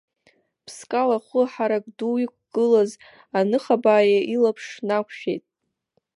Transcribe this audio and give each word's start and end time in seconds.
Ԥскал 0.65 1.09
ахәы 1.17 1.41
ҳарак 1.51 1.85
ду 1.97 2.15
иқәгылаз 2.25 2.91
аныхабаа 3.39 4.01
илаԥш 4.35 4.65
нақәшәеит. 4.87 5.43